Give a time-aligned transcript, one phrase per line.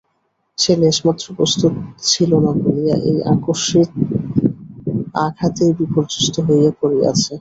[0.57, 1.73] সে লেশমাত্র প্রস্তুত
[2.03, 3.89] ছিল না বলিয়া এই আকস্মিক
[5.25, 7.27] আঘাতেই বিপর্যস্ত হইয়া পড়িয়াছে।